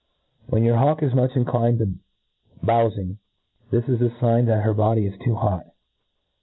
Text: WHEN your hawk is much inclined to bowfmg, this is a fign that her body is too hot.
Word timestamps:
WHEN 0.47 0.63
your 0.63 0.77
hawk 0.77 1.03
is 1.03 1.13
much 1.13 1.35
inclined 1.35 1.77
to 1.77 1.93
bowfmg, 2.65 3.17
this 3.69 3.83
is 3.83 4.01
a 4.01 4.09
fign 4.19 4.47
that 4.47 4.63
her 4.63 4.73
body 4.73 5.05
is 5.05 5.13
too 5.23 5.35
hot. 5.35 5.67